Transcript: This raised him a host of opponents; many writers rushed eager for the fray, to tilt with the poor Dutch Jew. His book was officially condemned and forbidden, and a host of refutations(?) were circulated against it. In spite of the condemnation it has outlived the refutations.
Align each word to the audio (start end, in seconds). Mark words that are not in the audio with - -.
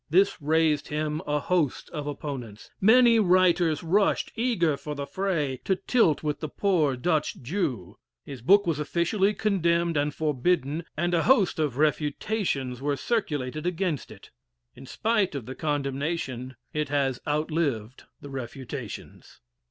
This 0.09 0.41
raised 0.41 0.87
him 0.87 1.21
a 1.27 1.39
host 1.39 1.87
of 1.91 2.07
opponents; 2.07 2.71
many 2.81 3.19
writers 3.19 3.83
rushed 3.83 4.31
eager 4.35 4.75
for 4.75 4.95
the 4.95 5.05
fray, 5.05 5.61
to 5.63 5.75
tilt 5.75 6.23
with 6.23 6.39
the 6.39 6.49
poor 6.49 6.95
Dutch 6.97 7.39
Jew. 7.43 7.99
His 8.25 8.41
book 8.41 8.65
was 8.65 8.79
officially 8.79 9.35
condemned 9.35 9.97
and 9.97 10.11
forbidden, 10.11 10.85
and 10.97 11.13
a 11.13 11.21
host 11.21 11.59
of 11.59 11.77
refutations(?) 11.77 12.81
were 12.81 12.97
circulated 12.97 13.67
against 13.67 14.09
it. 14.09 14.31
In 14.75 14.87
spite 14.87 15.35
of 15.35 15.45
the 15.45 15.53
condemnation 15.53 16.55
it 16.73 16.89
has 16.89 17.19
outlived 17.27 18.05
the 18.21 18.31
refutations. 18.31 19.39